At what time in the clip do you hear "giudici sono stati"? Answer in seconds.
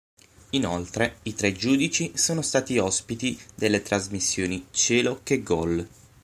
1.51-2.79